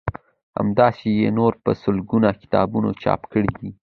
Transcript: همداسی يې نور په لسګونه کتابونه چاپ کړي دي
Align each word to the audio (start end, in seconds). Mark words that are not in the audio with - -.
همداسی 0.59 1.09
يې 1.21 1.29
نور 1.37 1.53
په 1.63 1.71
لسګونه 1.77 2.29
کتابونه 2.41 2.89
چاپ 3.03 3.21
کړي 3.31 3.49
دي 3.59 3.69